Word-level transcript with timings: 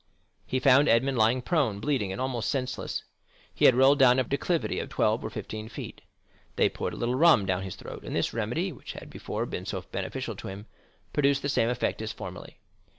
He 0.47 0.57
found 0.59 0.89
Edmond 0.89 1.19
lying 1.19 1.43
prone, 1.43 1.79
bleeding, 1.79 2.11
and 2.11 2.19
almost 2.19 2.49
senseless. 2.49 3.03
He 3.53 3.65
had 3.65 3.75
rolled 3.75 3.99
down 3.99 4.17
a 4.17 4.23
declivity 4.23 4.79
of 4.79 4.89
twelve 4.89 5.23
or 5.23 5.29
fifteen 5.29 5.69
feet. 5.69 6.01
They 6.55 6.69
poured 6.69 6.93
a 6.93 6.97
little 6.97 7.13
rum 7.13 7.45
down 7.45 7.61
his 7.61 7.75
throat, 7.75 8.01
and 8.03 8.15
this 8.15 8.33
remedy 8.33 8.71
which 8.71 8.93
had 8.93 9.11
before 9.11 9.45
been 9.45 9.67
so 9.67 9.83
beneficial 9.91 10.35
to 10.37 10.47
him, 10.47 10.65
produced 11.13 11.43
the 11.43 11.49
same 11.49 11.69
effect 11.69 12.01
as 12.01 12.11
formerly. 12.11 12.57